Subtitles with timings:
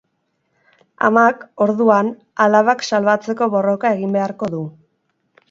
[1.09, 2.09] Amak, orduan,
[2.47, 4.65] alabak salbatzeko borroka egin beharko du.